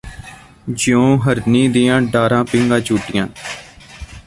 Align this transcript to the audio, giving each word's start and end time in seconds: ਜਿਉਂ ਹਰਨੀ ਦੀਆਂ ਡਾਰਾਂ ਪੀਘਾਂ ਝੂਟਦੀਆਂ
ਜਿਉਂ 0.69 1.17
ਹਰਨੀ 1.19 1.67
ਦੀਆਂ 1.67 2.01
ਡਾਰਾਂ 2.01 2.43
ਪੀਘਾਂ 2.45 2.79
ਝੂਟਦੀਆਂ 2.79 3.27